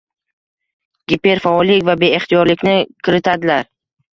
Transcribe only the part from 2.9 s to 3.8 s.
kiritadilar.